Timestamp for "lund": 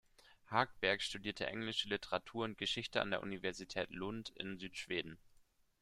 3.91-4.31